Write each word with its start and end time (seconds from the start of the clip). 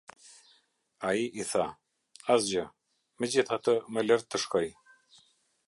Ai 1.09 1.19
i 1.43 1.45
tha: 1.49 1.65
"Asgjë, 2.37 2.63
megjithatë 3.25 3.77
më 3.97 4.07
lër 4.09 4.27
të 4.33 4.43
shkoj". 4.45 4.67